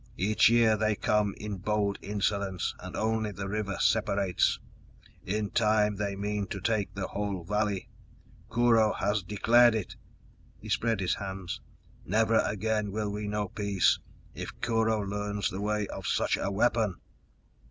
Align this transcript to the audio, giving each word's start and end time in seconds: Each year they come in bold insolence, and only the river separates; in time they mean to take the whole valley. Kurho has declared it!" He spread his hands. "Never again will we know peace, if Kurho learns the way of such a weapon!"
Each 0.17 0.49
year 0.49 0.77
they 0.77 0.95
come 0.95 1.35
in 1.37 1.57
bold 1.57 1.99
insolence, 2.01 2.73
and 2.79 2.95
only 2.95 3.31
the 3.31 3.47
river 3.47 3.77
separates; 3.79 4.59
in 5.27 5.51
time 5.51 5.95
they 5.97 6.15
mean 6.15 6.47
to 6.47 6.59
take 6.59 6.91
the 6.95 7.05
whole 7.09 7.43
valley. 7.43 7.87
Kurho 8.49 8.93
has 8.93 9.21
declared 9.21 9.75
it!" 9.75 9.95
He 10.59 10.69
spread 10.69 11.01
his 11.01 11.13
hands. 11.13 11.61
"Never 12.03 12.39
again 12.39 12.91
will 12.91 13.11
we 13.11 13.27
know 13.27 13.49
peace, 13.49 13.99
if 14.33 14.59
Kurho 14.59 15.01
learns 15.07 15.51
the 15.51 15.61
way 15.61 15.85
of 15.89 16.07
such 16.07 16.35
a 16.35 16.49
weapon!" 16.49 16.95